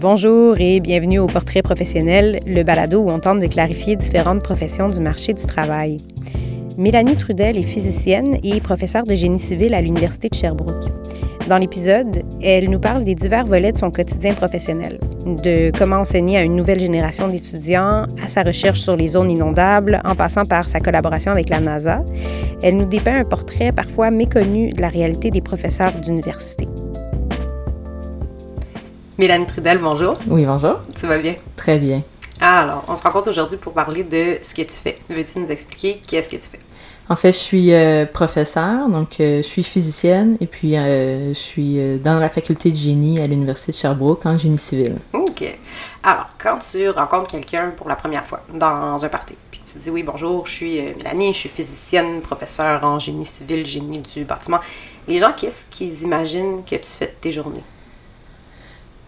[0.00, 4.88] Bonjour et bienvenue au Portrait professionnel, le balado où on tente de clarifier différentes professions
[4.88, 5.98] du marché du travail.
[6.78, 10.86] Mélanie Trudel est physicienne et professeure de génie civil à l'Université de Sherbrooke.
[11.50, 16.38] Dans l'épisode, elle nous parle des divers volets de son quotidien professionnel, de comment enseigner
[16.38, 20.66] à une nouvelle génération d'étudiants, à sa recherche sur les zones inondables, en passant par
[20.66, 22.02] sa collaboration avec la NASA.
[22.62, 26.66] Elle nous dépeint un portrait parfois méconnu de la réalité des professeurs d'université.
[29.20, 30.14] Mélanie Trudel, bonjour.
[30.28, 30.78] Oui, bonjour.
[30.98, 31.34] Tu vas bien?
[31.54, 32.02] Très bien.
[32.40, 34.96] alors, on se rencontre aujourd'hui pour parler de ce que tu fais.
[35.10, 36.60] Veux-tu nous expliquer qu'est-ce que tu fais?
[37.06, 41.38] En fait, je suis euh, professeure, donc euh, je suis physicienne et puis euh, je
[41.38, 44.96] suis dans la faculté de génie à l'Université de Sherbrooke en génie civil.
[45.12, 45.44] OK.
[46.02, 49.90] Alors, quand tu rencontres quelqu'un pour la première fois dans un party, puis tu dis
[49.90, 54.60] oui, bonjour, je suis Mélanie, je suis physicienne, professeure en génie civil, génie du bâtiment,
[55.06, 57.64] les gens, qu'est-ce qu'ils imaginent que tu fais de tes journées?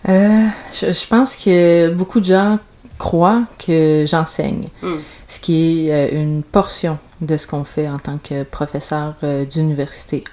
[0.08, 2.58] Euh, je, pense que beaucoup de gens
[2.98, 4.96] croient que j'enseigne, hmm.
[5.28, 9.44] ce qui est euh, une portion de ce qu'on fait en tant que professeur euh,
[9.44, 10.24] d'université.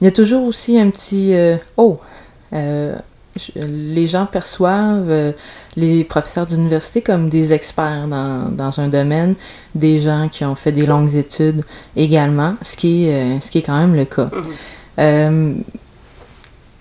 [0.00, 1.34] Il y a toujours aussi un petit
[1.76, 2.00] oh,
[2.52, 5.34] les gens perçoivent
[5.76, 9.34] les professeurs d'université comme des experts dans, dans, un domaine,
[9.74, 11.60] des gens qui ont fait des longues études
[11.96, 14.30] également, ce qui est, ce qui est quand même le cas.
[14.96, 15.62] Hmm.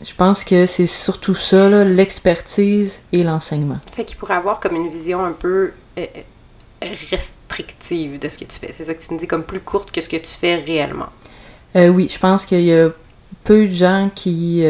[0.01, 3.79] Je pense que c'est surtout ça, l'expertise et l'enseignement.
[3.91, 8.45] Fait qu'il pourrait avoir comme une vision un peu euh, euh, restrictive de ce que
[8.45, 8.71] tu fais.
[8.71, 11.09] C'est ça que tu me dis, comme plus courte que ce que tu fais réellement.
[11.75, 12.89] Euh, oui, je pense qu'il y a
[13.43, 14.63] peu de gens qui,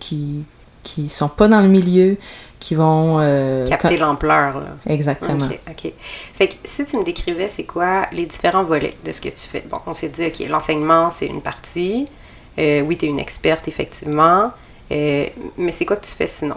[0.00, 0.44] qui,
[0.82, 2.16] qui sont pas dans le milieu,
[2.58, 3.18] qui vont...
[3.66, 5.44] Capter l'ampleur, Exactement.
[5.44, 5.92] OK, OK.
[6.34, 9.46] Fait que si tu me décrivais, c'est quoi les différents volets de ce que tu
[9.46, 9.64] fais?
[9.68, 12.08] Bon, on s'est dit, OK, l'enseignement, c'est une partie.
[12.56, 14.52] oui, tu es une experte, effectivement.
[14.90, 16.56] Euh, mais c'est quoi que tu fais sinon?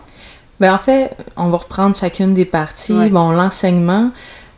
[0.59, 3.09] Ben en fait, on va reprendre chacune des parties.
[3.09, 4.11] Bon, l'enseignement,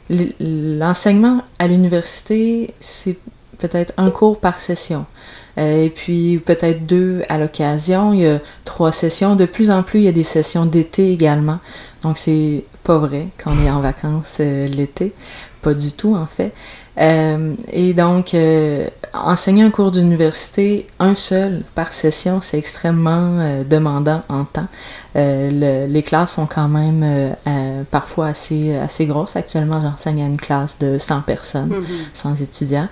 [0.10, 3.18] l'enseignement à l'université, c'est
[3.58, 5.06] peut-être un cours par session.
[5.58, 8.14] Euh, et puis peut-être deux à l'occasion.
[8.14, 9.36] Il y a trois sessions.
[9.36, 11.60] De plus en plus, il y a des sessions d'été également.
[12.02, 15.14] Donc c'est pas vrai quand on est en vacances euh, l'été.
[15.62, 16.54] Pas du tout en fait.
[16.98, 23.64] Euh, et donc, euh, enseigner un cours d'université, un seul par session, c'est extrêmement euh,
[23.64, 24.68] demandant en temps.
[25.16, 27.36] les classes sont quand même
[27.92, 29.36] parfois assez, assez grosses.
[29.36, 31.74] Actuellement, j'enseigne à une classe de 100 personnes,
[32.14, 32.44] 100 mm-hmm.
[32.44, 32.88] étudiants.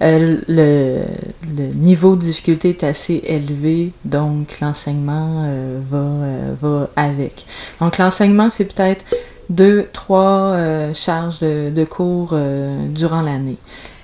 [0.00, 5.48] Le, le, niveau de difficulté est assez élevé, donc l'enseignement
[5.90, 6.06] va,
[6.60, 7.44] va avec.
[7.80, 9.04] Donc, l'enseignement, c'est peut-être
[9.48, 13.58] deux, trois euh, charges de, cours euh, durant l'année.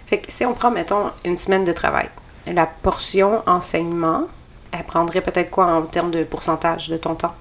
[0.07, 2.09] Fait que si on prend, mettons, une semaine de travail,
[2.53, 4.25] la portion enseignement,
[4.73, 7.35] elle prendrait peut-être quoi en termes de pourcentage de ton temps?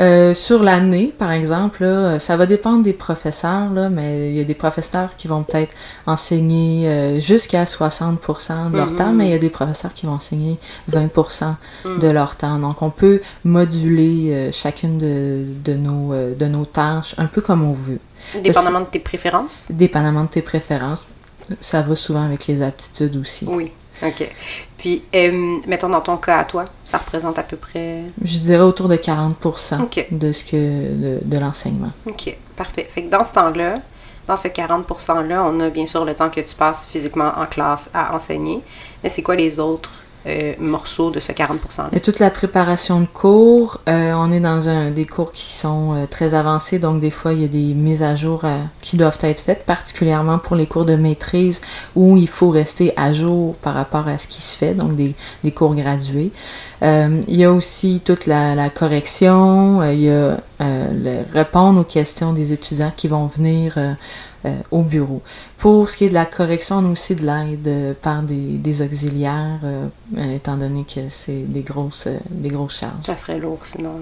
[0.00, 1.84] Euh, sur l'année, par exemple,
[2.18, 5.74] ça va dépendre des professeurs, là, mais il y a des professeurs qui vont peut-être
[6.06, 9.14] enseigner euh, jusqu'à 60% de leur temps, mm-hmm.
[9.14, 10.58] mais il y a des professeurs qui vont enseigner
[10.90, 11.98] 20% mm.
[11.98, 12.58] de leur temps.
[12.58, 17.62] Donc, on peut moduler euh, chacune de, de, nos, de nos tâches un peu comme
[17.62, 18.00] on veut.
[18.42, 19.66] Dépendamment de tes préférences?
[19.70, 21.04] Dépendamment de tes préférences.
[21.58, 23.44] Ça va souvent avec les aptitudes aussi.
[23.46, 23.72] Oui.
[24.02, 24.28] OK.
[24.78, 28.04] Puis, euh, mettons dans ton cas à toi, ça représente à peu près?
[28.22, 31.90] Je dirais autour de 40% de ce que de, de l'enseignement.
[32.06, 32.86] OK, parfait.
[32.88, 33.76] Fait que dans ce temps-là,
[34.26, 37.46] dans ce 40 %-là, on a bien sûr le temps que tu passes physiquement en
[37.46, 38.60] classe à enseigner.
[39.02, 41.88] Mais c'est quoi les autres euh, de ce 40%.
[41.92, 45.94] Et toute la préparation de cours, euh, on est dans un, des cours qui sont
[45.94, 48.44] euh, très avancés, donc des fois il y a des mises à jour
[48.80, 51.60] qui doivent être faites, particulièrement pour les cours de maîtrise
[51.94, 55.52] où il faut rester à jour par rapport à ce qui se fait, donc des
[55.52, 56.32] cours gradués.
[56.82, 62.32] Il y a aussi toute la, la correction, il y a le, répondre aux questions
[62.32, 63.76] des étudiants qui vont venir
[64.46, 65.20] euh, au bureau.
[65.58, 68.80] Pour ce qui est de la correction, on a aussi de l'aide euh, par des,
[68.80, 69.86] auxiliaires, euh,
[70.34, 73.04] étant donné que c'est des grosses, des grosses charges.
[73.04, 73.96] Ça serait lourd sinon.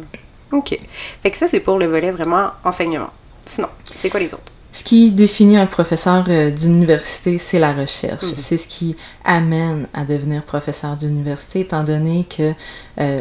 [0.52, 0.78] OK.
[1.24, 3.10] Fait que ça, c'est pour le volet vraiment enseignement.
[3.44, 3.66] Sinon,
[3.96, 4.52] c'est quoi les autres?
[4.70, 8.24] Ce qui définit un professeur d'université, c'est la recherche.
[8.24, 8.34] Mhm.
[8.36, 12.52] C'est ce qui amène à devenir professeur d'université, étant donné que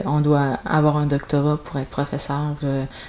[0.05, 2.55] on doit avoir un doctorat pour être professeur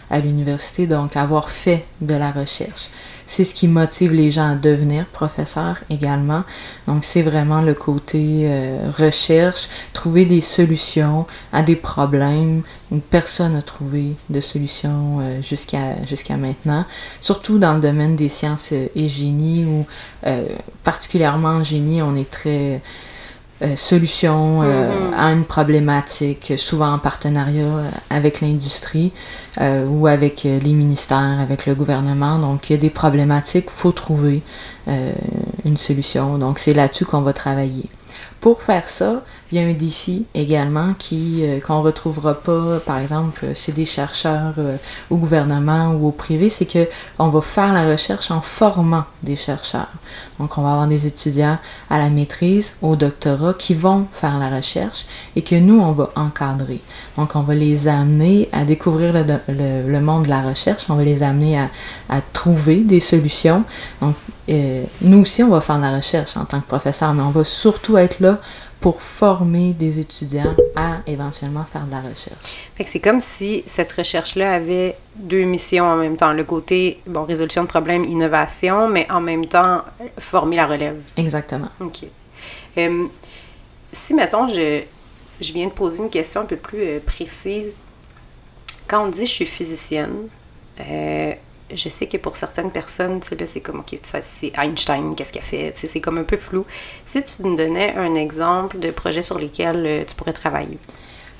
[0.08, 2.88] à l'université, donc avoir fait de la recherche.
[3.30, 6.44] C'est ce qui motive les gens à devenir professeurs également.
[6.86, 13.52] Donc c'est vraiment le côté euh, recherche, trouver des solutions à des problèmes où personne
[13.52, 16.86] n'a trouvé de solution euh, jusqu'à jusqu'à maintenant.
[17.20, 19.86] Surtout dans le domaine des sciences et génie où
[20.26, 20.46] euh,
[20.82, 22.80] particulièrement en génie on est très
[23.62, 25.14] euh, solution mm-hmm.
[25.16, 29.12] à une problématique, souvent en partenariat avec l'industrie
[29.60, 32.38] ou avec les ministères, avec le gouvernement.
[32.38, 34.42] Donc, il y a des problématiques, il faut trouver
[35.64, 36.38] une solution.
[36.38, 37.86] Donc, c'est là-dessus qu'on va travailler.
[38.40, 42.98] Pour faire ça, il y a un défi également qui euh, qu'on retrouvera pas, par
[42.98, 44.76] exemple, chez des chercheurs euh,
[45.10, 46.86] au gouvernement ou au privé, c'est que
[47.18, 49.90] on va faire la recherche en formant des chercheurs.
[50.38, 51.58] Donc, on va avoir des étudiants
[51.90, 56.10] à la maîtrise, au doctorat, qui vont faire la recherche et que nous, on va
[56.14, 56.80] encadrer.
[57.16, 61.04] Donc, on va les amener à découvrir le, le, monde de la recherche, on va
[61.04, 61.70] les amener à,
[62.08, 63.64] à trouver des solutions.
[64.00, 64.14] Donc,
[64.48, 67.44] euh, nous aussi, on va faire la recherche en tant que professeur, mais on va
[67.44, 68.38] surtout être là
[68.80, 72.38] pour former des étudiants à éventuellement faire de la recherche.
[72.76, 76.32] Fait que c'est comme si cette recherche-là avait deux missions en même temps.
[76.32, 79.82] Le côté, bon, résolution de problèmes, innovation, mais en même temps,
[80.18, 81.00] former la relève.
[81.16, 81.68] Exactement.
[81.80, 82.04] OK.
[82.76, 83.06] Euh,
[83.90, 84.82] si, mettons, je,
[85.40, 87.74] je viens de poser une question un peu plus euh, précise,
[88.86, 90.28] quand on dit je suis physicienne,
[90.80, 91.34] euh,
[91.74, 95.44] je sais que pour certaines personnes, là, c'est comme, OK, c'est Einstein, qu'est-ce qu'il a
[95.44, 95.72] fait?
[95.74, 96.64] C'est comme un peu flou.
[97.04, 100.78] Si tu nous donnais un exemple de projet sur lesquels euh, tu pourrais travailler?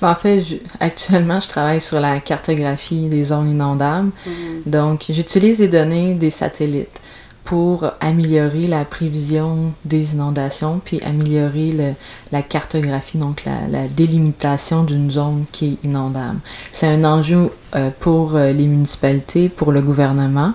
[0.01, 0.43] Ben, en fait,
[0.81, 4.11] actuellement, je travaille sur la cartographie des zones inondables.
[4.27, 4.71] Mm-hmm.
[4.71, 7.01] Donc, j'utilise les données des satellites
[7.49, 11.95] pour améliorer la prévision des inondations, puis améliorer
[12.31, 16.41] la cartographie, donc la, délimitation d'une zone qui est inondable.
[16.73, 20.53] C'est un enjeu euh, pour euh, les municipalités, pour le gouvernement.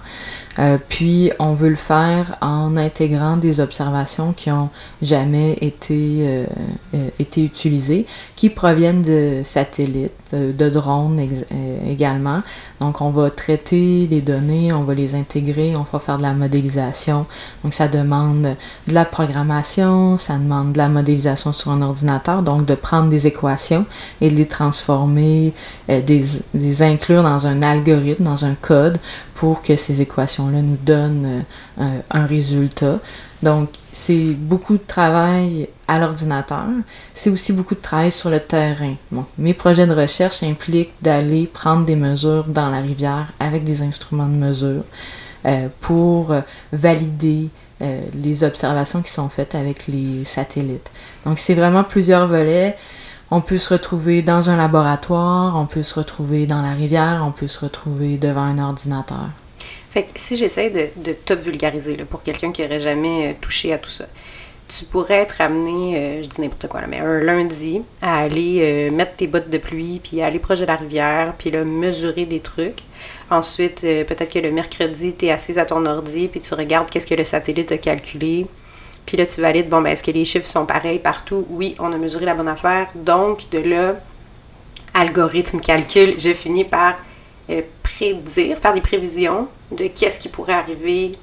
[0.60, 4.70] Euh, puis on veut le faire en intégrant des observations qui ont
[5.02, 6.46] jamais été, euh,
[6.94, 8.06] euh, été utilisées,
[8.36, 11.22] qui proviennent de satellites, de, drones
[11.88, 12.42] également.
[12.80, 16.34] Donc on va traiter les données, on va les intégrer, on va faire de la
[16.34, 17.28] modélisation.
[17.64, 18.56] Donc ça demande
[18.88, 23.28] de la programmation, ça demande de la modélisation sur un ordinateur, donc de prendre des
[23.28, 23.86] équations
[24.22, 25.54] et de les transformer,
[25.88, 28.98] des, les inclure dans un algorithme, dans un code
[29.44, 31.44] pour que ces équations-là nous donnent
[31.78, 33.00] euh, un résultat.
[33.42, 36.68] Donc, c'est beaucoup de travail à l'ordinateur.
[37.14, 38.96] C'est aussi beaucoup de travail sur le terrain.
[39.38, 44.28] mes projets de recherche impliquent d'aller prendre des mesures dans la rivière avec des instruments
[44.30, 44.86] de mesure
[45.46, 46.40] euh, pour euh,
[46.72, 47.50] valider
[48.14, 50.90] les observations qui sont faites avec les satellites.
[51.26, 52.78] Donc, c'est vraiment plusieurs volets.
[53.36, 57.32] On peut se retrouver dans un laboratoire, on peut se retrouver dans la rivière, on
[57.32, 59.32] peut se retrouver devant un ordinateur.
[59.90, 63.74] Fait que si j'essaie de, de top vulgariser pour quelqu'un qui n'aurait jamais euh, touché
[63.74, 64.06] à tout ça,
[64.68, 68.60] tu pourrais être amené, euh, je dis n'importe quoi, là, mais un lundi, à aller
[68.62, 72.28] euh, mettre tes bottes de pluie, puis aller proche de la rivière, puis là, mesurer
[72.28, 72.82] des trucs.
[73.32, 77.08] Ensuite, peut-être que le mercredi, tu es assise à ton ordi, puis tu regardes qu'est-ce
[77.08, 78.46] que le satellite a calculé.
[79.06, 81.46] Puis là, tu valides, bon, ben, est-ce que les chiffres sont pareils partout?
[81.50, 82.88] Oui, on a mesuré la bonne affaire.
[82.96, 83.96] Donc, de là,
[84.94, 86.96] algorithme, calcul, je finis par
[87.50, 91.14] euh, prédire, faire des prévisions de qu'est-ce qui pourrait arriver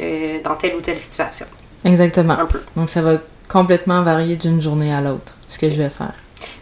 [0.00, 1.46] euh, dans telle ou telle situation.
[1.84, 2.34] Exactement.
[2.38, 2.62] Un peu.
[2.76, 3.18] Donc, ça va
[3.48, 6.14] complètement varier d'une journée à l'autre, ce que je vais faire.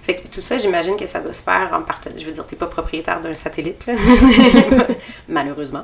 [0.08, 2.18] Fait que tout ça, j'imagine que ça doit se faire en partenariat.
[2.18, 3.92] Je veux dire, tu n'es pas propriétaire d'un satellite, là.
[5.28, 5.82] malheureusement.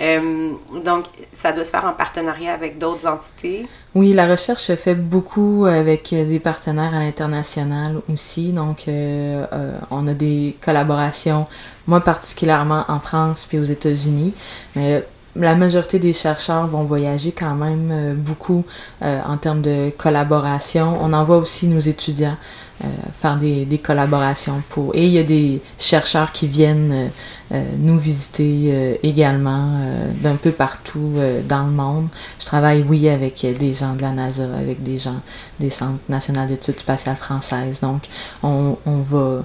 [0.00, 0.52] Euh,
[0.82, 3.68] donc, ça doit se faire en partenariat avec d'autres entités.
[3.94, 8.52] Oui, la recherche se fait beaucoup avec des partenaires à l'international aussi.
[8.52, 11.46] Donc, euh, euh, on a des collaborations,
[11.86, 14.32] moi particulièrement en France puis aux États-Unis,
[14.74, 15.04] mais
[15.38, 18.64] la majorité des chercheurs vont voyager quand même beaucoup
[19.02, 20.98] en termes de collaboration.
[21.00, 22.36] On envoie aussi nos étudiants
[22.84, 22.88] euh,
[23.22, 24.94] faire des, collaborations pour.
[24.94, 27.08] Et il y a des chercheurs qui viennent euh,
[27.54, 29.80] euh, nous visiter également
[30.20, 31.14] d'un peu partout
[31.48, 32.08] dans le monde.
[32.38, 35.22] Je travaille, oui, avec des gens de la NASA, avec des gens
[35.58, 37.80] des Centres nationaux d'études spatiales françaises.
[37.80, 38.02] Donc,
[38.42, 39.44] on, on va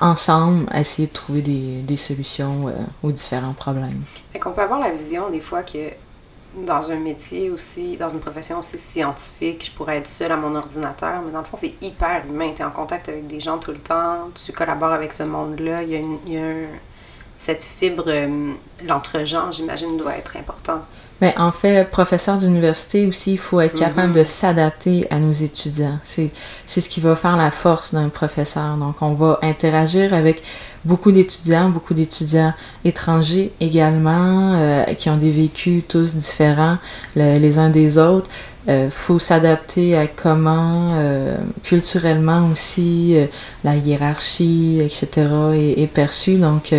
[0.00, 4.02] ensemble essayer de trouver des, des solutions aux différents problèmes.
[4.32, 5.90] Fait qu'on peut avoir la vision des fois que
[6.66, 10.54] dans un métier aussi, dans une profession aussi scientifique, je pourrais être seule à mon
[10.56, 12.52] ordinateur, mais dans le fond, c'est hyper humain.
[12.54, 15.82] Tu es en contact avec des gens tout le temps, tu collabores avec ce monde-là.
[15.82, 16.66] Il y a, une, y a
[17.36, 18.52] cette fibre, euh,
[18.84, 20.80] l'entre-genre, j'imagine, doit être important.
[21.20, 24.18] Mais en fait, professeur d'université aussi, il faut être capable mm-hmm.
[24.18, 25.98] de s'adapter à nos étudiants.
[26.02, 26.30] C'est,
[26.66, 28.76] c'est ce qui va faire la force d'un professeur.
[28.76, 30.42] Donc, on va interagir avec
[30.84, 36.78] beaucoup d'étudiants, beaucoup d'étudiants étrangers également, euh, qui ont des vécus tous différents
[37.14, 38.30] les uns des autres.
[38.68, 43.16] Euh, faut s'adapter à comment euh, culturellement aussi
[43.64, 45.28] la hiérarchie, etc.
[45.54, 46.36] est, est perçue.
[46.36, 46.74] Donc,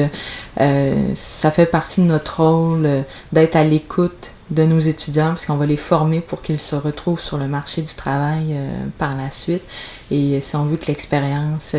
[0.57, 2.87] ça fait partie de notre rôle
[3.31, 7.21] d'être à l'écoute de nos étudiants, parce qu'on va les former pour qu'ils se retrouvent
[7.21, 8.55] sur le marché du travail
[8.97, 9.63] par la suite.
[10.11, 11.73] Et si on veut que l'expérience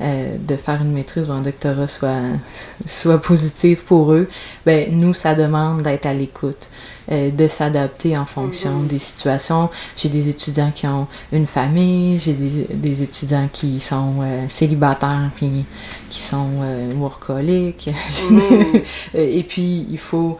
[0.00, 2.22] de faire une maîtrise ou un doctorat soit,
[2.86, 4.28] soit positive pour eux,
[4.64, 6.68] ben, nous, ça demande d'être à l'écoute.
[7.10, 8.86] Euh, de s'adapter en fonction mm-hmm.
[8.86, 9.70] des situations.
[9.96, 15.64] J'ai des étudiants qui ont une famille, j'ai des, étudiants qui sont euh, célibataires puis
[16.10, 17.88] qui sont euh, workaholics.
[17.88, 18.82] Mm-hmm.
[19.14, 20.36] et puis, il faut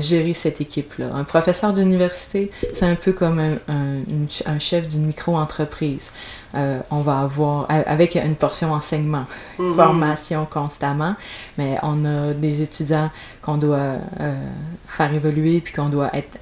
[0.00, 1.10] gérer cette équipe-là.
[1.14, 6.12] Un professeur d'université, c'est un peu comme un chef d'une micro-entreprise.
[6.54, 9.24] Euh, on va avoir, avec une portion enseignement,
[9.58, 9.74] mhm.
[9.74, 11.14] formation constamment,
[11.58, 13.10] mais on a des étudiants
[13.42, 13.78] qu'on doit
[14.20, 14.34] euh,
[14.86, 16.38] faire évoluer puis qu'on doit être,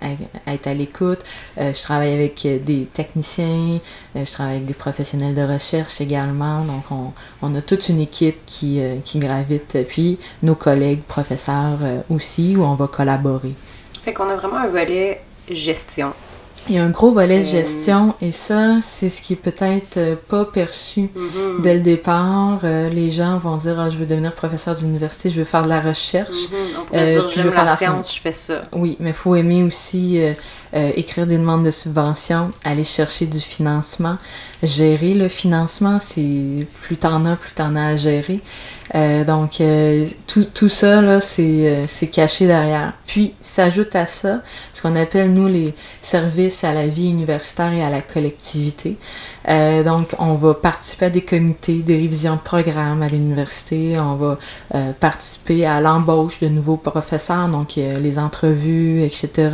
[0.47, 1.21] être à l'écoute.
[1.59, 3.81] Euh, je travaille avec des techniciens,
[4.15, 7.13] je travaille avec des professionnels de recherche également, donc on,
[7.43, 11.79] on a toute une équipe qui, qui gravite, puis nos collègues professeurs
[12.11, 13.55] aussi, où on va collaborer.
[14.05, 16.13] Fait qu'on a vraiment un volet gestion
[16.69, 19.37] il y a un gros volet de euh, gestion et ça, c'est ce qui est
[19.37, 21.63] peut-être euh, pas perçu mm-hmm.
[21.63, 22.61] dès le départ.
[22.65, 25.69] Euh, les gens vont dire ah, je veux devenir professeur d'université, je veux faire de
[25.69, 26.37] la recherche.
[26.81, 28.63] On pourrait dire j'aime la, science, je fais ça.
[28.73, 30.21] Oui, mais il faut aimer aussi
[30.73, 34.17] écrire des demandes de subvention, aller chercher du financement.
[34.63, 38.41] Gérer le financement, c'est plus t'en as, plus t'en as à gérer.
[38.95, 42.95] Euh, donc, euh, tout, tout, ça, là, c'est euh, caché derrière.
[43.07, 47.83] Puis, s'ajoute à ça ce qu'on appelle, nous, les services à la vie universitaire et
[47.83, 48.97] à la collectivité.
[49.49, 53.99] Euh, donc, on va participer à des comités, des révisions de programmes à l'université.
[53.99, 54.39] On va
[54.75, 59.51] euh, participer à l'embauche de nouveaux professeurs, donc les entrevues, etc.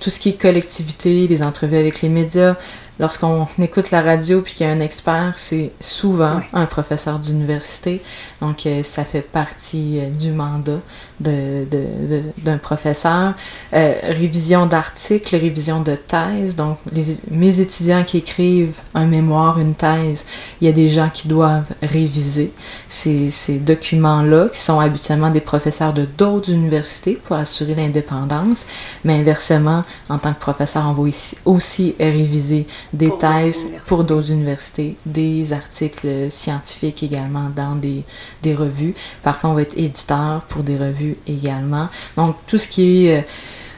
[0.00, 2.56] tout ce qui est collectivité, les entrevues avec les médias,
[3.02, 8.00] lorsqu'on écoute la radio puis qu'il y a un expert, c'est souvent un professeur d'université.
[8.40, 10.80] Donc, euh, ça fait partie euh, du mandat
[11.18, 13.34] d'un de, de, professeur.
[13.72, 16.54] Euh, révision d'articles, révision de thèse.
[16.54, 20.24] Donc, les, mes étudiants qui écrivent un mémoire, une thèse,
[20.60, 22.52] il y a des gens qui doivent réviser
[22.88, 28.64] ces, ces documents-là, qui sont habituellement des professeurs de d'autres universités pour assurer l'indépendance.
[29.04, 31.10] Mais inversement, en tant que professeur, on va
[31.44, 38.04] aussi réviser des thèses pour d'autres universités, des articles scientifiques également dans des,
[38.42, 38.94] des, revues.
[39.22, 41.88] Parfois, on va être éditeur pour des revues également.
[42.16, 43.22] Donc, tout ce qui est euh,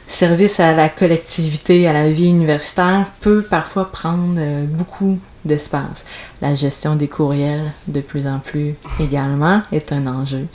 [0.07, 6.05] service à la collectivité, à la vie universitaire, peut parfois prendre euh, beaucoup d'espace.
[6.41, 10.47] La gestion des courriels, de plus en plus également, est un enjeu.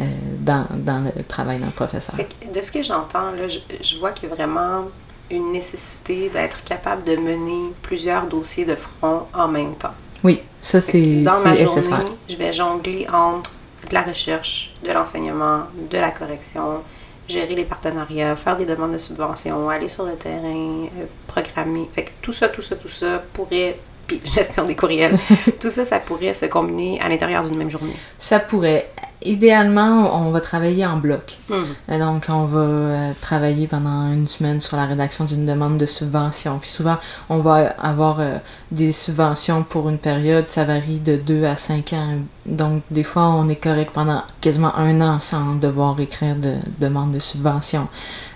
[0.00, 0.04] Euh,
[0.38, 2.14] dans, dans, le travail d'un professeur.
[2.16, 4.84] De ce que j'entends, je, je vois qu'il y a vraiment
[5.30, 9.94] une nécessité d'être capable de mener plusieurs dossiers de front en même temps.
[10.22, 11.82] Oui, ça c'est Dans ma journée,
[12.28, 13.52] je vais jongler entre
[13.88, 16.82] de la recherche, de l'enseignement, de la correction,
[17.28, 21.88] gérer les partenariats, faire des demandes de subventions, aller sur le terrain, euh, programmer.
[21.94, 25.16] Fait que tout ça, tout ça, tout ça pourrait puis gestion des courriels.
[25.60, 27.96] tout ça, ça pourrait se combiner à l'intérieur d'une même journée.
[28.18, 28.90] Ça pourrait.
[29.22, 31.36] Idéalement, on va travailler en bloc.
[31.50, 31.54] Hmm.
[31.90, 35.84] Euh, donc, on va euh, travailler pendant une semaine sur la rédaction d'une demande de
[35.84, 36.58] subvention.
[36.58, 36.96] Puis souvent,
[37.28, 38.38] on va avoir euh,
[38.70, 42.14] des subventions pour une période, ça varie de 2 à 5 ans.
[42.46, 47.12] Donc, des fois, on est correct pendant quasiment un an sans devoir écrire de demande
[47.12, 47.88] de subvention.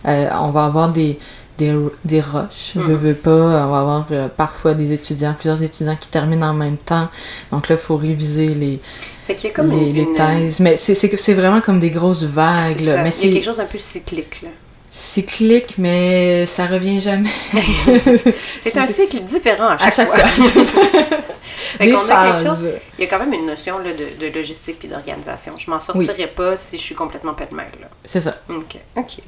[0.05, 1.19] on va avoir des,
[1.57, 1.75] des,
[2.05, 2.73] des rushs.
[2.75, 2.95] Je mhm.
[2.95, 3.31] veux pas.
[3.31, 7.09] On va avoir parfois des étudiants, plusieurs étudiants qui terminent en même temps.
[7.51, 8.81] Donc là, il faut réviser les,
[9.27, 10.61] fait qu'il y a comme les, les thèses.
[10.61, 12.81] Mais c'est vraiment comme des grosses vagues.
[12.81, 14.43] Mais il y a quelque chose d'un peu cyclique.
[14.43, 14.51] Là.
[14.91, 17.31] Cyclique, mais ça revient jamais.
[18.61, 20.19] c'est un cycle différent à chaque, fois.
[21.79, 22.63] fait qu'on a quelque chose.
[22.99, 25.55] Il y a quand même une notion là, de, de, logistique puis d'organisation.
[25.59, 27.73] Je m'en sortirais pas si je suis complètement pêle-mêle.
[28.05, 28.37] C'est ça.
[28.49, 28.77] OK.
[28.95, 29.21] OK.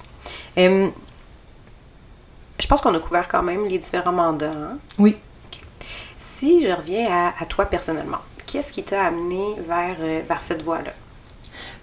[0.57, 0.91] je
[2.69, 4.53] pense qu'on a couvert quand même les différents mandats.
[4.53, 4.79] Hein?
[4.99, 5.17] Oui.
[6.17, 10.63] Si je reviens à, à toi personnellement, Qu'est-ce qui t'a amené vers, euh, vers cette
[10.63, 10.93] voie-là?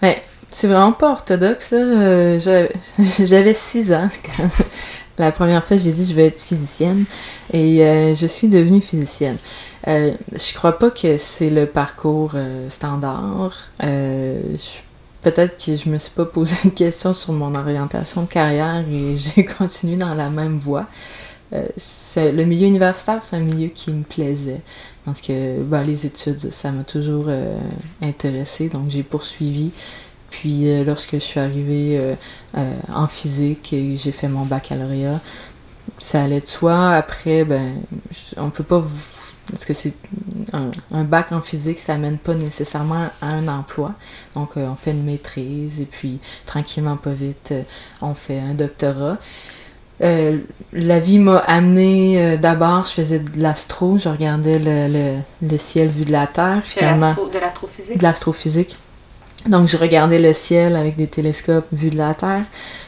[0.02, 0.16] Ben,
[0.54, 1.70] c'est vraiment pas orthodoxe.
[1.74, 2.40] Euh,
[3.00, 4.50] j'avais six ans quand
[5.18, 7.06] la première fois j'ai dit je vais être physicienne
[7.52, 9.38] et euh, je suis devenue physicienne.
[9.88, 12.36] Euh, je crois pas que c'est le parcours
[12.70, 13.70] standard.
[13.80, 19.18] Peut-être que je me suis pas posé une question sur mon orientation de carrière et
[19.36, 20.86] j'ai continué dans la même voie.
[21.52, 24.62] le milieu universitaire, c'est un milieu qui me plaisait.
[25.06, 27.58] Parce que ben, les études, ça m'a toujours euh,
[28.02, 29.72] intéressé, donc j'ai poursuivi.
[30.30, 32.16] Puis euh, lorsque je suis arrivée
[32.56, 35.20] euh, en physique et j'ai fait mon baccalauréat,
[35.98, 36.92] ça allait de soi.
[36.92, 37.82] Après, ben,
[38.38, 38.84] on peut pas.
[39.52, 39.94] Parce que c'est
[40.54, 43.94] un, bac en physique, ça mène pas nécessairement à un emploi.
[44.36, 47.54] Donc, on fait une maîtrise et puis, tranquillement, pas vite,
[48.02, 49.18] on fait un doctorat.
[50.02, 50.40] Euh,
[50.72, 55.88] la vie m'a amené euh, d'abord, je faisais de l'astro, je regardais le, le, ciel
[55.90, 56.62] vu de la Terre.
[56.64, 57.98] Finalement, de l'astrophysique?
[57.98, 58.78] De l'astrophysique.
[59.48, 62.44] Donc, je regardais le ciel avec des télescopes vus de la Terre.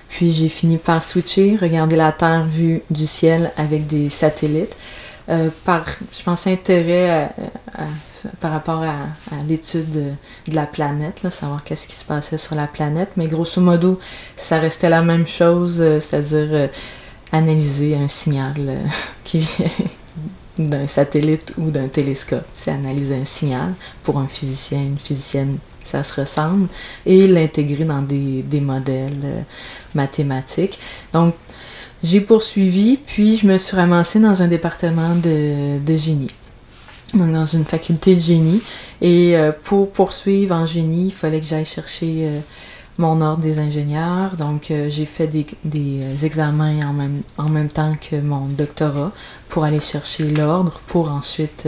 [0.10, 4.76] Puis, j'ai fini par switcher, regarder la Terre vue du ciel avec des satellites.
[5.28, 7.34] Euh, par, je pense, intérêt
[8.40, 9.08] par rapport à,
[9.48, 13.12] l'étude de, la planète, là, savoir qu'est-ce qui se passait sur la planète.
[13.18, 14.00] Mais grosso modo,
[14.36, 16.68] ça restait la même chose, euh, c'est-à-dire euh,
[17.32, 18.56] analyser un signal
[19.24, 19.70] qui vient
[20.58, 22.46] d'un satellite ou d'un télescope.
[22.54, 26.68] C'est analyser un signal pour un physicien, une physicienne, ça se ressemble,
[27.06, 29.46] et l'intégrer dans des, des modèles
[29.94, 30.80] mathématiques.
[31.14, 31.36] Donc,
[32.04, 36.32] j'ai poursuivi, puis je me suis ramassée dans un département de, génie.
[37.14, 38.62] Donc dans une faculté de génie.
[39.02, 42.40] Et euh, pour poursuivre en génie, il fallait que j'aille chercher euh,
[42.98, 44.36] mon ordre des ingénieurs.
[44.38, 49.12] Donc euh, j'ai fait des, examens en même, en même temps que mon doctorat
[49.50, 51.68] pour aller chercher l'ordre pour ensuite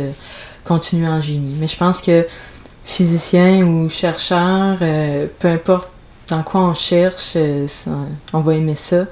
[0.65, 1.55] continuer en génie.
[1.59, 2.27] Mais je pense que
[2.83, 4.77] physicien ou chercheur,
[5.39, 5.89] peu importe
[6.27, 7.37] dans quoi on cherche,
[8.33, 9.05] on va aimer ça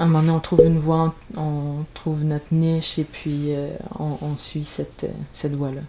[0.00, 3.68] à un moment donné, on trouve une voie, on, trouve notre niche et puis euh,
[3.98, 5.82] on, suit cette, cette voie-là.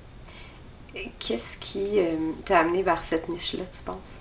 [1.18, 4.20] Qu'est-ce qui euh, t'a amené vers cette niche-là, tu penses?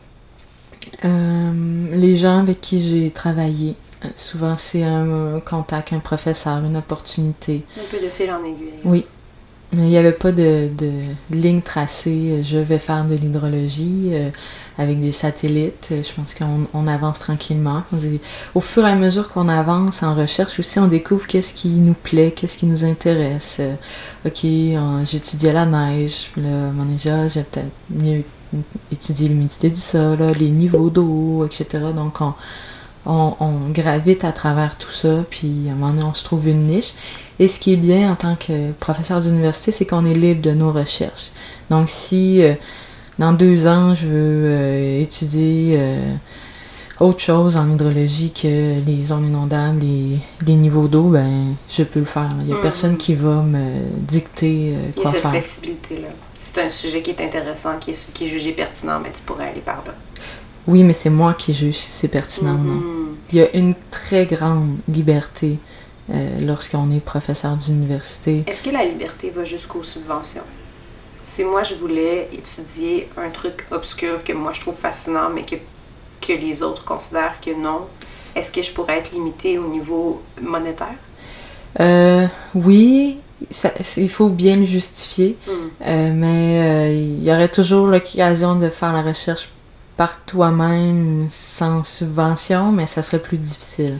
[1.04, 3.74] Euh, les gens avec qui j'ai travaillé.
[4.14, 7.64] Souvent, c'est un contact, un professeur, une opportunité.
[7.76, 8.80] Un peu de fil en aiguille.
[8.84, 9.04] Oui,
[9.72, 10.90] il n'y avait pas de, de,
[11.30, 12.42] ligne tracée.
[12.42, 14.30] Je vais faire de l'hydrologie euh,
[14.78, 15.90] avec des satellites.
[15.90, 17.84] Je pense qu'on avance tranquillement.
[18.54, 21.94] Au fur et à mesure qu'on avance en recherche aussi, on découvre qu'est-ce qui nous
[21.94, 23.58] plaît, qu'est-ce qui nous intéresse.
[23.60, 23.74] Euh,
[24.26, 26.30] ok, j'étudiais la neige.
[26.36, 28.24] Là, mon déjà, j'ai peut-être mieux
[28.90, 31.84] étudié l'humidité du sol, les niveaux d'eau, etc.
[31.94, 32.34] Donc, on,
[33.06, 36.48] on, on, gravite à travers tout ça, puis à un moment donné, on se trouve
[36.48, 36.92] une niche.
[37.38, 40.50] Et ce qui est bien en tant que professeur d'université, c'est qu'on est libre de
[40.50, 41.30] nos recherches.
[41.70, 42.54] Donc si euh,
[43.18, 46.12] dans deux ans, je veux euh, étudier euh,
[46.98, 52.00] autre chose en hydrologie que les zones inondables, les, les niveaux d'eau, ben je peux
[52.00, 52.28] le faire.
[52.40, 52.62] Il n'y a mm.
[52.62, 55.30] personne qui va me dicter quoi faire.
[55.32, 56.08] Il y a cette flexibilité-là.
[56.34, 59.22] Si c'est un sujet qui est intéressant, qui est, qui est jugé pertinent, ben, tu
[59.22, 59.94] pourrais aller par là.
[60.66, 62.74] Oui, mais c'est moi qui juge si c'est pertinent ou non.
[62.74, 63.06] Mm-hmm.
[63.32, 65.58] Il y a une très grande liberté
[66.12, 68.44] euh, lorsqu'on est professeur d'université.
[68.46, 70.42] Est-ce que la liberté va jusqu'aux subventions?
[71.22, 75.56] Si moi je voulais étudier un truc obscur que moi je trouve fascinant, mais que,
[76.20, 77.82] que les autres considèrent que non,
[78.34, 80.96] est-ce que je pourrais être limitée au niveau monétaire?
[81.78, 83.18] Euh, oui,
[83.96, 85.50] il faut bien le justifier, hmm.
[85.86, 89.48] euh, mais il y aurait toujours l'occasion de faire la recherche
[90.00, 93.98] par toi-même sans subvention, mais ça serait plus difficile.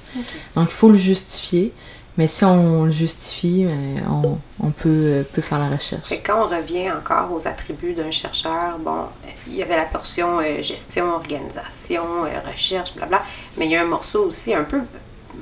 [0.55, 1.75] Donc il faut le justifier.
[2.17, 3.67] Mais si on le justifie,
[4.11, 6.09] on, on peut, euh, peut, faire la recherche.
[6.25, 9.09] quand on revient encore aux attributs d'un chercheur, bon,
[9.47, 13.23] il y avait la portion euh, gestion, organisation, euh, recherche, blabla,
[13.59, 14.81] mais il y a un morceau aussi un peu,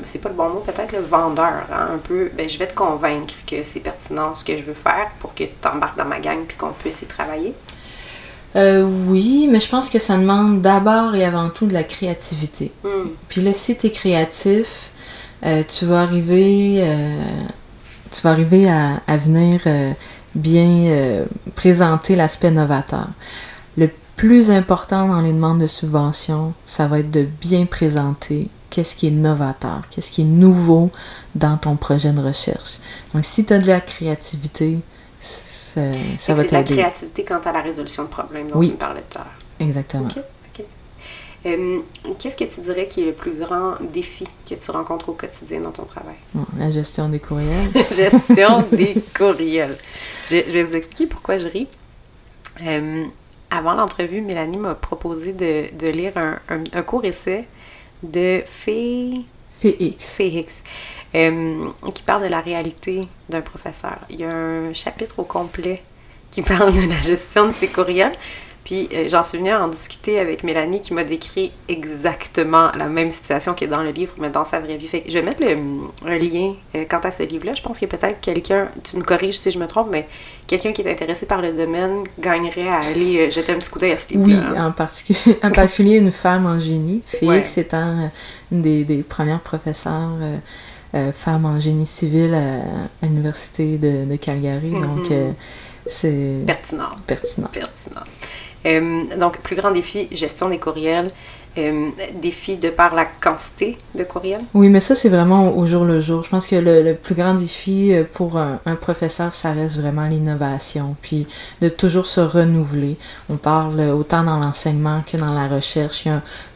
[0.02, 2.74] c'est pas le bon mot peut-être, le vendeur, hein, un peu, ben, je vais te
[2.74, 6.18] convaincre que c'est pertinent ce que je veux faire pour que tu embarques dans ma
[6.18, 7.54] gang puis qu'on puisse y travailler.
[8.54, 12.72] Oui, mais je pense que ça demande d'abord et avant tout de la créativité.
[12.84, 13.08] Hmm.
[13.28, 14.90] Puis là, si tu es créatif,
[15.44, 17.22] euh, tu vas arriver, euh,
[18.10, 19.92] tu vas arriver à, venir euh,
[20.34, 23.08] bien présenter l'aspect novateur.
[23.76, 28.96] Le plus important dans les demandes de subvention, ça va être de bien présenter qu'est-ce
[28.96, 30.90] qui est novateur, qu'est-ce qui est nouveau
[31.34, 32.78] dans ton projet de recherche.
[33.14, 34.78] Donc, si tu as de la créativité,
[35.74, 36.18] ça, va t'aider.
[36.18, 39.18] C'est de la créativité quant à la résolution de problèmes dont tu me parlais tout
[39.18, 39.38] à l'heure.
[39.60, 40.08] Exactement.
[41.46, 41.80] Euh,
[42.18, 45.60] qu'est-ce que tu dirais qui est le plus grand défi que tu rencontres au quotidien
[45.60, 46.16] dans ton travail?
[46.58, 47.70] la gestion des courriels.
[47.92, 49.76] gestion des courriels.
[50.26, 51.68] Je, vais vous expliquer pourquoi je ris.
[52.66, 53.04] Euh,
[53.50, 57.46] avant l'entrevue, Mélanie m'a proposé de, lire un, court essai
[58.02, 58.42] de
[59.60, 60.62] Félix.
[61.14, 63.98] Euh, qui parle de la réalité d'un professeur.
[64.10, 65.82] Il y a un chapitre au complet
[66.30, 68.12] qui parle de la gestion de ses courriels.
[68.68, 72.86] Puis euh, j'en suis venue à en discuter avec Mélanie qui m'a décrit exactement la
[72.86, 74.86] même situation qui est dans le livre, mais dans sa vraie vie.
[74.86, 75.56] Fait je vais mettre le,
[76.06, 77.54] un lien euh, quant à ce livre-là.
[77.54, 80.06] Je pense que peut-être quelqu'un, tu me corriges si je me trompe, mais
[80.46, 83.78] quelqu'un qui est intéressé par le domaine gagnerait à aller euh, jeter un petit coup
[83.78, 84.50] d'œil à ce livre-là.
[84.52, 87.00] Oui, en, particulier, en particulier une femme en génie.
[87.06, 88.10] Félix étant
[88.52, 90.12] une des, des premières professeurs.
[91.14, 94.72] femmes en génie civil à, l'université de, Calgary.
[94.72, 95.32] Donc, mm-hmm.
[95.86, 96.90] c'est pertinent.
[97.06, 97.48] Pertinent.
[97.50, 98.04] Pertinent.
[99.18, 101.08] Donc, plus grand défi, gestion des courriels.
[101.58, 104.42] Euh, défi de par la quantité de courriels?
[104.54, 106.22] Oui, mais ça, c'est vraiment au jour le jour.
[106.22, 110.94] Je pense que le, plus grand défi euh, pour un, professeur, ça reste vraiment l'innovation,
[111.02, 111.26] puis
[111.60, 112.96] de toujours se renouveler.
[113.28, 116.04] On parle autant dans l'enseignement que dans la recherche.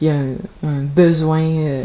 [0.00, 1.82] Il y a, un, besoin euh,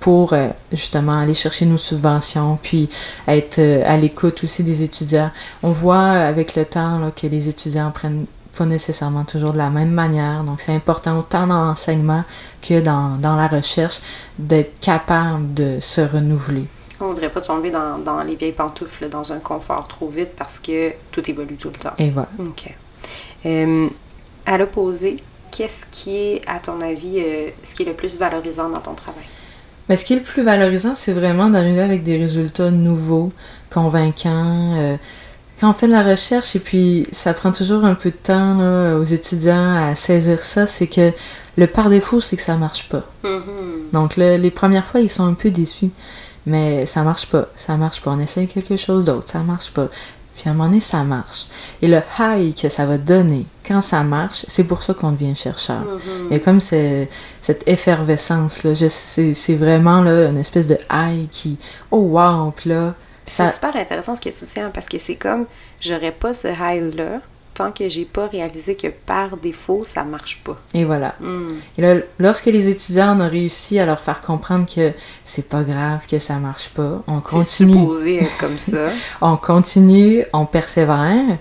[0.00, 0.34] pour
[0.72, 2.88] justement aller chercher nos subventions, puis
[3.28, 5.30] être à l'écoute aussi des étudiants.
[5.62, 8.26] On voit avec le temps que les étudiants prennent
[8.60, 10.44] pas nécessairement toujours de la même manière.
[10.44, 12.24] Donc, c'est important autant dans l'enseignement
[12.60, 14.00] que dans, dans la recherche
[14.38, 16.66] d'être capable de se renouveler.
[17.00, 20.32] On ne voudrait pas tomber dans, dans, les vieilles pantoufles, dans un confort trop vite
[20.36, 21.94] parce que tout évolue tout le temps.
[21.96, 22.28] Et voilà.
[22.38, 22.74] OK.
[23.46, 23.88] Euh,
[24.44, 25.16] à l'opposé,
[25.50, 28.92] qu'est-ce qui est, à ton avis, euh, ce qui est le plus valorisant dans ton
[28.92, 29.24] travail?
[29.88, 33.30] Mais ce qui est le plus valorisant, c'est vraiment d'arriver avec des résultats nouveaux,
[33.70, 34.76] convaincants.
[34.76, 34.96] Euh,
[35.60, 38.94] quand on fait de la recherche, et puis ça prend toujours un peu de temps
[38.98, 41.12] aux étudiants à saisir ça, c'est que
[41.56, 43.04] le par défaut, c'est que ça marche pas.
[43.24, 43.92] Mm-hmm.
[43.92, 45.90] Donc les premières fois, ils sont un peu déçus.
[46.46, 48.12] Mais ça marche pas, ça marche pas.
[48.12, 49.90] On essaye quelque chose d'autre, ça marche pas.
[50.34, 51.48] Puis à un moment donné, ça marche.
[51.82, 55.36] Et le high que ça va donner quand ça marche, c'est pour ça qu'on devient
[55.36, 55.82] chercheur.
[55.82, 56.26] Mm-hmm.
[56.30, 58.72] Il y a comme cette effervescence là.
[58.74, 61.58] C'est vraiment là, une espèce de high qui,
[61.90, 62.94] oh wow, puis là,
[63.30, 65.46] c'est super intéressant ce que tu dis, hein, parce que c'est comme,
[65.80, 67.20] j'aurais pas ce high-là
[67.54, 70.56] tant que j'ai pas réalisé que par défaut, ça marche pas.
[70.72, 71.14] Et voilà.
[71.20, 71.58] Hmm.
[71.76, 74.92] Et là, lorsque les étudiants ont réussi à leur faire comprendre que
[75.24, 77.42] c'est pas grave, que ça marche pas, on continue.
[77.44, 78.88] C'est supposé être comme ça.
[79.20, 81.38] on continue, on persévère,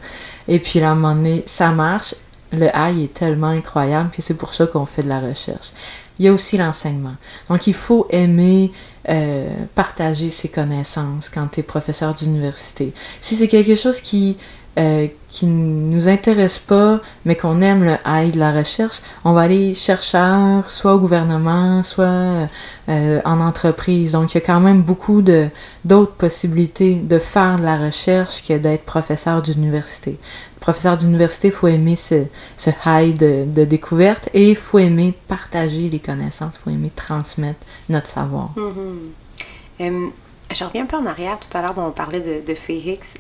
[0.47, 2.15] et puis là, à un moment donné, ça marche.
[2.51, 5.71] Le high est tellement incroyable que c'est pour ça qu'on fait de la recherche.
[6.17, 7.15] Il y a aussi l'enseignement.
[7.47, 8.71] Donc, il faut aimer
[9.07, 12.93] euh, partager ses connaissances quand tu es professeur d'université.
[13.21, 14.35] Si c'est quelque chose qui
[14.79, 19.41] euh, qui nous intéresse pas, mais qu'on aime le high de la recherche, on va
[19.41, 22.47] aller chercheur, soit au gouvernement, soit
[22.87, 24.13] euh, en entreprise.
[24.13, 28.57] Donc, il y a quand même beaucoup d'autres possibilités de faire de la recherche que
[28.57, 30.17] d'être professeur d'université.
[30.61, 32.23] Professeur d'université, il faut aimer ce,
[32.85, 38.07] high de, découverte et il faut aimer partager les connaissances, il faut aimer transmettre notre
[38.07, 38.51] savoir.
[38.55, 40.09] Mm-hmm.
[40.53, 41.37] je reviens un peu en arrière.
[41.37, 43.15] Tout à l'heure, on parlait de, de Félix.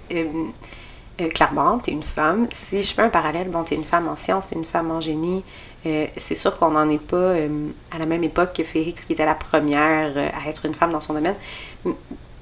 [1.21, 2.47] Euh, clairement, tu es une femme.
[2.51, 4.65] Si je fais un parallèle, bon, tu es une femme en sciences, tu es une
[4.65, 5.43] femme en génie.
[5.85, 9.13] Euh, c'est sûr qu'on n'en est pas euh, à la même époque que Félix, qui
[9.13, 11.35] était la première à être une femme dans son domaine.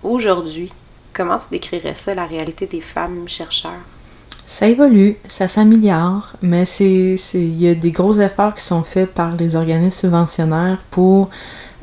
[0.04, 0.72] Aujourd'hui,
[1.14, 3.72] comment tu décrirais ça, la réalité des femmes chercheurs?
[4.46, 9.14] Ça évolue, ça s'améliore, mais c'est il y a des gros efforts qui sont faits
[9.14, 11.30] par les organismes subventionnaires pour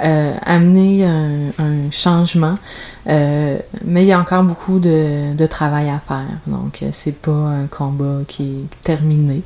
[0.01, 2.59] euh, amener un, changement.
[3.07, 6.27] Euh, mais il y a encore beaucoup de, de travail à faire.
[6.47, 9.43] Donc, euh, c'est pas un combat qui est terminé.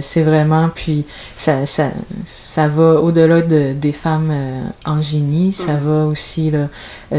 [0.00, 1.04] c'est vraiment, puis
[1.36, 1.90] ça, ça,
[2.24, 4.32] ça va au-delà de, des femmes
[4.86, 5.84] en génie, ça mm.
[5.84, 6.68] va aussi là,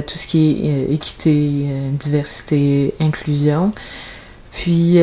[0.02, 3.72] tout ce qui est équité, diversité, inclusion.
[4.52, 4.98] Puis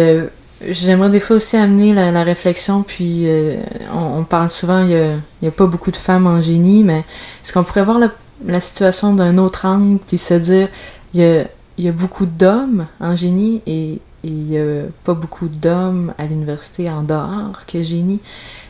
[0.60, 5.52] J'aimerais des fois aussi amener la, réflexion, puis euh, on, parle souvent, il n'y a,
[5.52, 7.04] pas beaucoup de femmes en génie, mais
[7.44, 8.00] est-ce qu'on pourrait voir
[8.44, 10.68] la, situation d'un autre angle, puis se dire,
[11.14, 11.46] il
[11.78, 16.90] y a, beaucoup d'hommes en génie et il n'y a pas beaucoup d'hommes à l'université
[16.90, 18.18] en dehors que génie?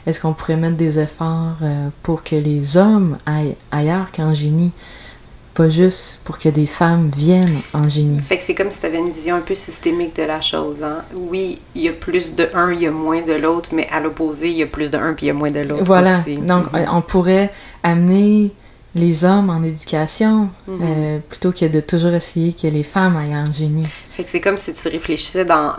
[0.06, 4.72] Est-ce qu'on pourrait mettre des efforts euh, pour que les hommes aillent ailleurs qu'en génie?
[5.58, 8.20] Pas juste pour que des femmes viennent en génie.
[8.20, 10.84] Fait que c'est comme si tu avais une vision un peu systémique de la chose.
[10.84, 11.02] Hein?
[11.12, 14.00] Oui, il y a plus de un, il y a moins de l'autre, mais à
[14.00, 15.82] l'opposé, il y a plus de un puis il y a moins de l'autre.
[15.82, 16.18] Voilà.
[16.18, 16.88] Donc, mm-hmm.
[16.92, 17.50] on pourrait
[17.82, 18.52] amener
[18.94, 23.50] les hommes en éducation euh, plutôt que de toujours essayer que les femmes aillent en
[23.50, 23.86] génie.
[24.10, 25.72] Fait que c'est comme si tu réfléchissais dans,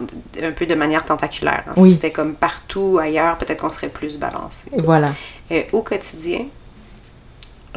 [0.43, 1.63] un peu de manière tentaculaire.
[1.67, 1.73] Hein?
[1.75, 4.67] Si c'était comme partout ailleurs, peut-être qu'on serait plus balancé.
[4.77, 5.13] Voilà.
[5.51, 6.45] Euh, au quotidien,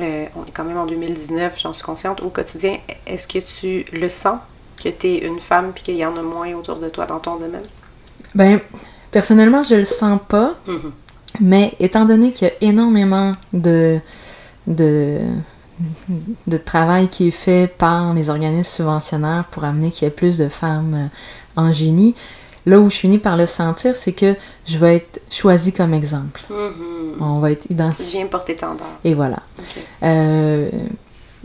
[0.01, 3.85] euh, on est quand même en 2019, j'en suis consciente, au quotidien, est-ce que tu
[3.93, 4.39] le sens
[4.83, 7.21] que tu es une femme puis qu'il y en a moins autour de toi dans
[7.21, 7.63] ton domaine?
[8.35, 8.61] Ben,
[9.11, 10.55] personnellement, je le sens pas.
[10.67, 10.91] Mm-hmm.
[11.41, 13.99] Mais étant donné qu'il y a énormément de,
[14.67, 15.21] de,
[16.47, 20.37] de travail qui est fait par les organismes subventionnaires pour amener qu'il y ait plus
[20.37, 21.11] de femmes
[21.57, 22.15] en génie,
[22.67, 26.43] là où je finis par le sentir, c'est que je vais être choisie comme exemple.
[26.51, 27.21] Mm-hmm.
[27.21, 28.13] On va être identifié.
[28.13, 28.87] Tu viens porter tendance.
[29.05, 29.41] Et voilà.
[30.03, 30.71] Euh,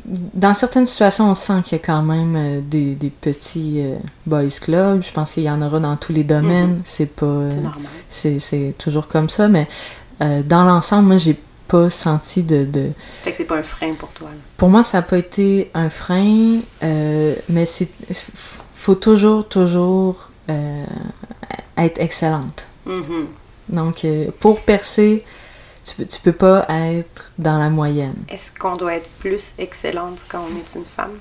[0.06, 4.50] dans certaines situations, on sent qu'il y a quand même euh, des, petits euh, boys
[4.62, 5.04] clubs.
[5.04, 6.78] Je pense qu'il y en aura dans tous les domaines.
[6.78, 6.86] Mm-hmm.
[6.86, 7.50] C'est pas.
[7.50, 7.92] C'est normal.
[8.40, 9.68] C'est toujours comme ça, mais
[10.20, 12.90] dans l'ensemble, moi, j'ai pas senti de, de...
[13.24, 14.30] Fait que c'est pas un frein pour toi.
[14.56, 17.90] Pour moi, ça n'a pas été un frein, mais c'est
[18.74, 20.86] faut toujours, toujours euh,
[21.78, 22.66] être excellente.
[22.88, 23.26] Mm-hmm.
[23.70, 25.24] Donc, euh, pour percer,
[25.84, 28.24] tu peux, tu peux pas être dans la moyenne.
[28.30, 31.18] Est-ce qu'on doit être plus excellente quand on est une femme?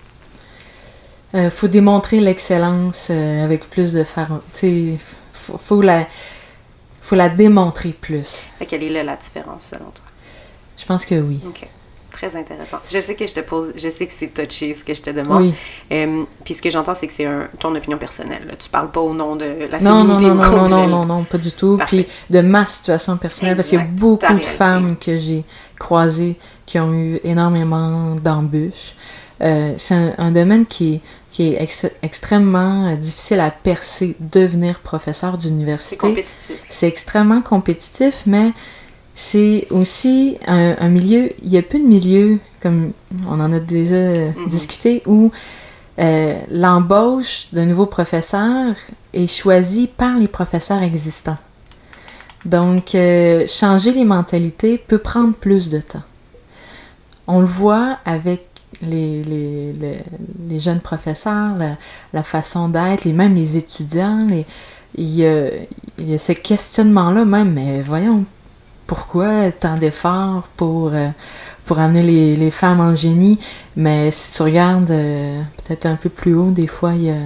[1.34, 4.40] Il faut démontrer l'excellence avec plus de faire.
[4.54, 4.98] Tu sais,
[5.32, 6.06] faut, faut la
[7.06, 8.46] faut la démontrer plus.
[8.66, 10.04] quelle est là la différence selon toi?
[10.76, 11.40] Je pense que oui.
[12.16, 12.78] Très intéressant.
[12.90, 15.10] Je sais que je te pose, je sais que c'est touché ce que je te
[15.10, 15.42] demande.
[15.42, 15.54] Oui.
[15.92, 18.56] Euh, puis ce que j'entends, c'est que c'est ton opinion personnelle.
[18.58, 21.24] Tu parles pas au nom de la non, féminité non, non, non, non, non, non,
[21.24, 21.78] pas du tout.
[21.86, 25.44] Puis de ma situation personnelle, parce qu'il y a beaucoup de femmes que j'ai
[25.78, 28.94] croisées qui ont eu énormément d'embûches.
[29.42, 35.96] Euh, c'est un, domaine qui, qui est extrêmement euh, difficile à percer, devenir professeur d'université.
[36.00, 36.56] C'est compétitif.
[36.70, 38.52] C'est extrêmement compétitif, mais
[39.18, 42.92] c'est aussi un, milieu, il y a peu de milieux, comme
[43.26, 44.48] on en a déjà mm-hmm.
[44.48, 45.32] discuté, où
[45.98, 48.74] euh, l'embauche d'un nouveau professeur
[49.14, 51.38] est choisie par les professeurs existants.
[52.44, 52.94] Donc,
[53.48, 56.04] changer les mentalités peut prendre plus de temps.
[57.26, 58.46] On le voit avec
[58.82, 59.72] les, les,
[60.48, 61.54] les, jeunes professeurs,
[62.12, 64.28] la, façon d'être, les, même les étudiants,
[64.94, 65.48] il, y a,
[65.98, 68.26] il y a ce questionnement-là même, mais voyons,
[68.86, 71.08] pourquoi tant d'efforts pour, euh,
[71.64, 73.38] pour amener les, les, femmes en génie?
[73.76, 77.18] Mais si tu regardes euh, peut-être un peu plus haut, des fois, il y a,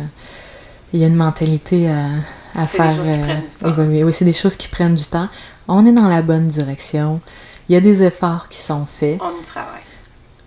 [0.93, 2.07] il y a une mentalité à,
[2.55, 4.05] à faire euh, évoluer.
[4.05, 5.29] Oui, c'est des choses qui prennent du temps.
[5.69, 7.21] On est dans la bonne direction.
[7.69, 9.21] Il y a des efforts qui sont faits.
[9.23, 9.83] On y travaille.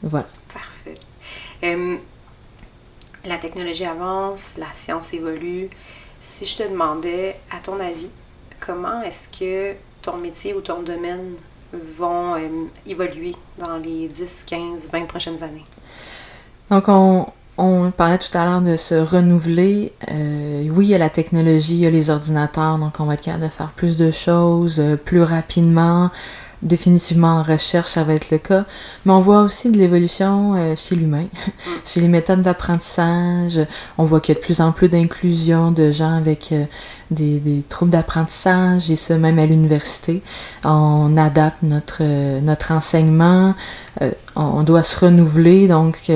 [0.02, 0.28] Voilà.
[1.63, 1.97] Euh,
[3.23, 5.69] la technologie avance, la science évolue.
[6.19, 8.10] Si je te demandais, à ton avis,
[8.60, 11.36] comment est-ce que ton métier ou ton domaine
[11.98, 12.39] vont euh,
[12.86, 15.66] évoluer dans les 10, 15, 20 prochaines années?
[16.70, 19.94] Donc, on, parlait tout à l'heure de se renouveler.
[20.12, 23.16] Euh, oui, il y a la technologie, il y a les ordinateurs, donc on va
[23.16, 26.12] être capable de faire plus de choses plus rapidement,
[26.63, 28.65] définitivement en recherche, ça va être le cas.
[29.06, 31.26] Mais on voit aussi de l'évolution euh, chez l'humain,
[31.86, 33.60] chez les méthodes d'apprentissage.
[33.97, 36.65] On voit qu'il y a de plus en plus d'inclusion de gens avec euh,
[37.12, 40.21] des, des, troubles d'apprentissage et ce même à l'université.
[40.63, 43.54] On adapte notre, euh, notre enseignement,
[44.36, 45.67] on, doit se renouveler.
[45.67, 46.12] Donc,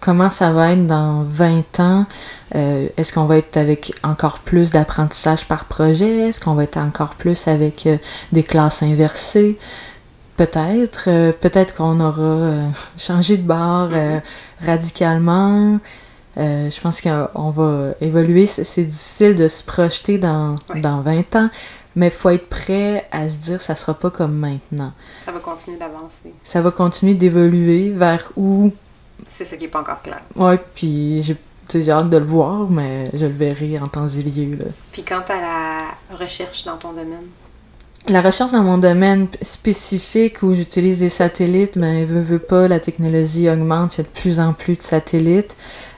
[0.00, 2.06] comment ça va être dans 20 ans?
[2.52, 6.28] Est-ce qu'on va être avec encore plus d'apprentissage par projet?
[6.28, 7.88] Est-ce qu'on va être encore plus avec
[8.32, 9.56] des classes inversées?
[10.40, 11.04] Peut-être.
[11.08, 14.64] Euh, peut-être qu'on aura euh, changé de barre euh, mm-hmm.
[14.64, 15.78] radicalement.
[16.34, 18.46] je pense qu'on va évoluer.
[18.46, 21.50] C'est difficile de se projeter dans, dans 20 ans,
[21.94, 24.94] mais il faut être prêt à se dire que ça sera pas comme maintenant.
[25.26, 26.32] Ça va continuer d'avancer.
[26.42, 28.72] Ça va continuer d'évoluer vers où.
[29.26, 30.22] C'est ce qui n'est pas encore clair.
[30.36, 31.36] Oui, puis j'ai
[31.90, 34.56] hâte de le voir, mais je le verrai en temps et lieu.
[34.56, 34.66] Là.
[34.92, 37.26] Puis quant à la recherche dans ton domaine,
[38.08, 42.66] la recherche dans mon domaine spécifique où j'utilise des satellites, mais ben, veut, veut pas,
[42.66, 45.54] la technologie augmente, il y a de plus en plus de satellites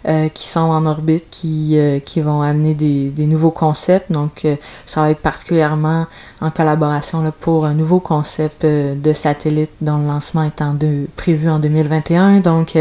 [0.07, 4.11] euh, qui sont en orbite, qui, euh, qui vont amener des, des, nouveaux concepts.
[4.11, 6.07] Donc, euh, je travaille particulièrement
[6.41, 10.77] en collaboration là, pour un nouveau concept de satellite dont le lancement est en
[11.17, 12.41] prévu en 2021.
[12.41, 12.77] Donc,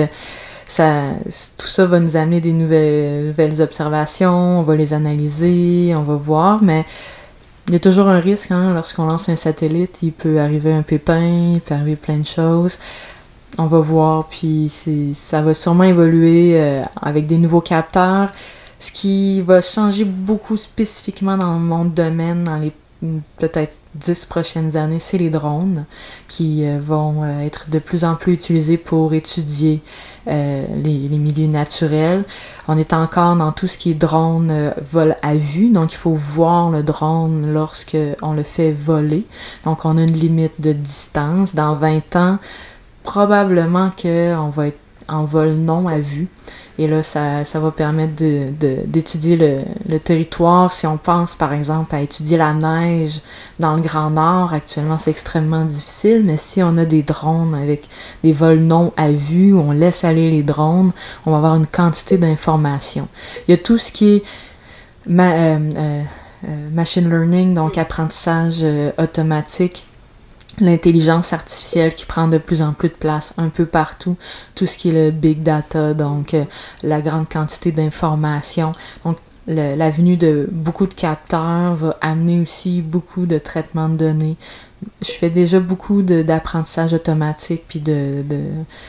[0.78, 6.16] tout ça va nous amener des nouvelles, nouvelles observations, on va les analyser, on va
[6.16, 6.86] voir, mais
[7.68, 10.82] il y a toujours un risque, hein, lorsqu'on lance un satellite, il peut arriver un
[10.82, 12.78] pépin, il peut arriver plein de choses.
[13.58, 14.72] On va voir, puis
[15.14, 18.30] ça va sûrement évoluer euh, avec des nouveaux capteurs.
[18.80, 22.72] Ce qui va changer beaucoup spécifiquement dans mon domaine dans les
[23.38, 25.86] peut-être dix prochaines années, c'est les drones
[26.28, 29.82] qui euh, vont euh, être de plus en plus utilisés pour étudier
[30.28, 32.24] euh, les, milieux naturels.
[32.68, 36.14] On est encore dans tout ce qui est drone vol à vue, donc il faut
[36.14, 39.26] voir le drone lorsque on le fait voler.
[39.66, 41.56] Donc on a une limite de distance.
[41.56, 42.38] Dans 20 ans,
[43.04, 46.28] probablement qu'on va être en vol non à vue.
[46.80, 50.72] Et là, ça, ça va permettre d'étudier de, le, le, territoire.
[50.72, 53.22] Si on pense, par exemple, à étudier la neige
[53.60, 56.24] dans le Grand Nord, actuellement, c'est extrêmement difficile.
[56.26, 57.88] Mais si on a des drones avec
[58.24, 60.92] des vols non à vue, on laisse aller les drones,
[61.26, 63.08] on va avoir une quantité d'informations.
[63.48, 64.24] Il y a tout ce qui est
[65.10, 66.04] euh, euh,
[66.48, 68.64] euh, machine learning, donc apprentissage
[68.98, 69.88] automatique
[70.60, 74.18] l'intelligence artificielle qui prend de plus en plus de place un peu partout,
[74.56, 76.46] tout ce qui est le big data, donc euh,
[76.84, 78.72] la grande quantité d'informations.
[79.48, 84.38] La venue de beaucoup de capteurs va amener aussi beaucoup de traitements de données,
[85.02, 88.42] je fais déjà beaucoup d'apprentissage automatique, puis de, de...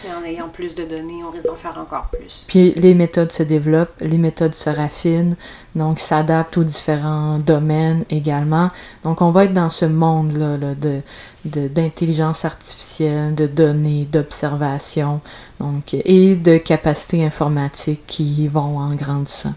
[0.05, 2.45] Mais en ayant plus de données, on risque d'en faire encore plus.
[2.47, 5.37] Puis les méthodes se développent, les méthodes se raffinent,
[5.75, 8.69] donc s'adaptent aux différents domaines également.
[9.05, 11.01] Donc on va être dans ce monde-là là, de
[11.45, 15.21] d'intelligence artificielle, de données, d'observation,
[15.59, 19.55] donc et de capacités informatiques qui vont en grandissant.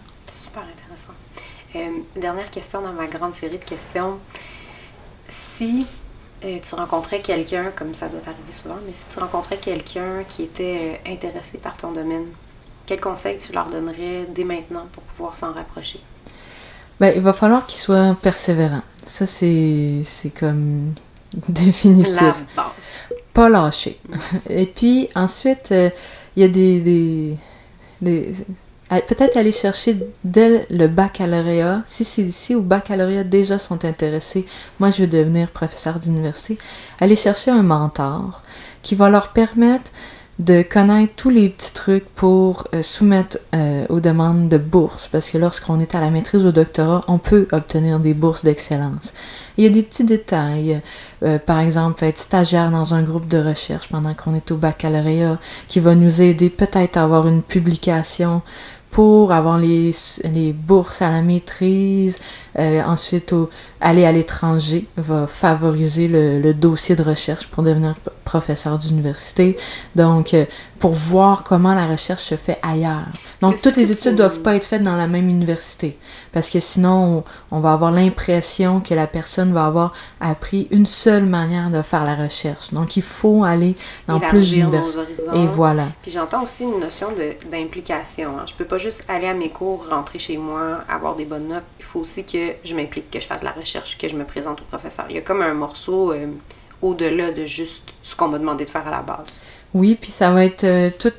[1.76, 4.18] Euh, dernière question dans ma grande série de questions.
[5.28, 5.86] Si
[6.44, 10.42] euh, tu rencontrais quelqu'un, comme ça doit arriver souvent, mais si tu rencontrais quelqu'un qui
[10.44, 12.26] était euh, intéressé par ton domaine,
[12.86, 16.00] quel conseil tu leur donnerais dès maintenant pour pouvoir s'en rapprocher?
[17.00, 18.82] Ben, il va falloir qu'il soit persévérant.
[19.06, 20.94] Ça, c'est, c'est comme
[21.48, 22.20] définitif.
[22.20, 22.94] La base.
[23.32, 23.98] Pas lâcher.
[24.48, 25.90] Et puis, ensuite, euh,
[26.36, 27.36] il y a des, des,
[28.00, 28.32] des
[28.88, 34.46] peut-être aller chercher dès le baccalauréat, si, si, si au baccalauréat déjà sont intéressés,
[34.78, 36.58] moi je veux devenir professeur d'université,
[37.00, 38.42] aller chercher un mentor
[38.82, 39.90] qui va leur permettre
[40.38, 45.30] de connaître tous les petits trucs pour euh, soumettre euh, aux demandes de bourse, parce
[45.30, 49.14] que lorsqu'on est à la maîtrise ou au doctorat, on peut obtenir des bourses d'excellence.
[49.56, 50.82] Il y a des petits détails,
[51.22, 55.38] euh, par exemple être stagiaire dans un groupe de recherche pendant qu'on est au baccalauréat,
[55.68, 58.42] qui va nous aider peut-être à avoir une publication
[58.90, 59.90] pour avoir les,
[60.32, 62.18] les bourses à la maîtrise,
[62.58, 63.34] euh, ensuite
[63.80, 69.56] aller à l'étranger va favoriser le, le, dossier de recherche pour devenir professeur d'université.
[69.94, 70.44] Donc, euh,
[70.78, 73.06] pour voir comment la recherche se fait ailleurs.
[73.40, 75.96] Donc, toutes les études ne doivent pas être faites dans la même université,
[76.32, 81.24] parce que sinon, on, va avoir l'impression que la personne va avoir appris une seule
[81.24, 82.72] manière de faire la recherche.
[82.72, 83.74] Donc, il faut aller
[84.06, 85.00] dans plus d'universités.
[85.34, 85.88] Et voilà.
[86.02, 87.08] Puis j'entends aussi une notion
[87.50, 88.38] d'implication.
[88.38, 88.44] Hein.
[88.46, 91.64] Je peux pas juste aller à mes cours, rentrer chez moi, avoir des bonnes notes.
[91.78, 93.65] Il faut aussi que je m'implique, que je fasse la recherche,
[93.98, 95.06] que je me présente au professeur.
[95.08, 96.26] Il y a comme un morceau euh,
[96.82, 99.40] au-delà de juste ce qu'on m'a demandé de faire à la base.
[99.74, 101.12] Oui, puis ça va être euh, tout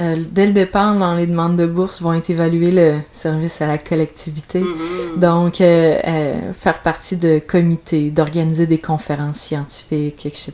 [0.00, 3.66] euh, dès le départ, dans les demandes de bourse, vont être évaluer le service à
[3.66, 4.60] la collectivité.
[4.60, 5.18] Mm-hmm.
[5.18, 10.52] Donc, euh, euh, faire partie de comités, d'organiser des conférences scientifiques, etc.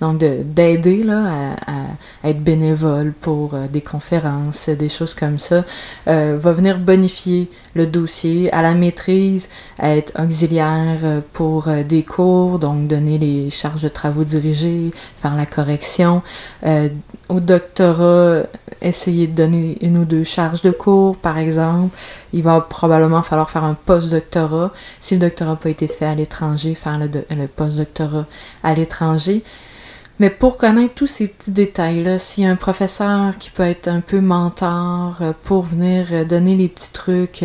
[0.00, 5.64] Donc, d'aider là à, être bénévole pour des conférences, des choses comme ça,
[6.06, 12.86] va venir bonifier le dossier à la maîtrise, à être auxiliaire pour des cours, donc
[12.86, 16.22] donner les charges de travaux dirigés, faire la correction.
[17.28, 18.44] au doctorat,
[18.80, 21.96] essayer de donner une ou deux charges de cours, par exemple.
[22.32, 24.72] Il va probablement falloir faire un post-doctorat.
[25.00, 28.26] Si le doctorat n'a pas été fait à l'étranger, faire le, le post-doctorat
[28.62, 29.42] à l'étranger.
[30.18, 33.88] Mais pour connaître tous ces petits détails-là, s'il y a un professeur qui peut être
[33.88, 37.42] un peu mentor euh, pour venir euh, donner les petits trucs,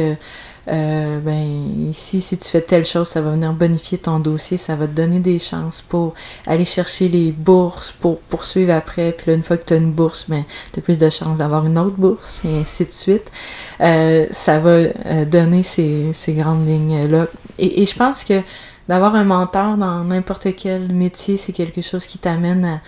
[0.69, 4.75] euh, ben ici, si tu fais telle chose, ça va venir bonifier ton dossier, ça
[4.75, 6.13] va te donner des chances pour
[6.45, 9.13] aller chercher les bourses, pour poursuivre après.
[9.13, 11.38] Puis là, une fois que tu as une bourse, ben, tu as plus de chances
[11.38, 13.32] d'avoir une autre bourse, et ainsi de suite.
[13.80, 17.27] Euh, ça va euh, donner ces, ces grandes lignes-là.
[17.60, 18.41] Et, je pense que
[18.89, 22.82] d'avoir un mentor dans n'importe quel métier, c'est quelque chose qui t'amène